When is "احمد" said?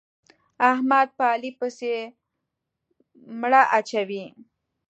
0.71-1.07